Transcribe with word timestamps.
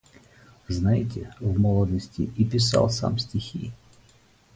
Знаете, 0.67 1.31
в 1.39 1.59
молодости 1.59 2.31
и 2.35 2.43
писал 2.43 2.89
сам 2.89 3.19
стихи. 3.19 3.71